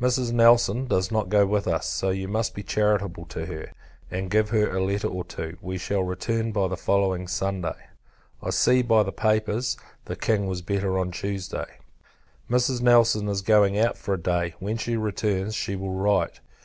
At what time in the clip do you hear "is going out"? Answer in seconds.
13.28-13.96